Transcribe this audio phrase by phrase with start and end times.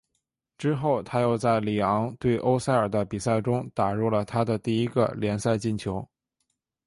[0.57, 6.03] 之后他又在里昂对欧塞尔的比赛中打入了他的第一个联赛进球。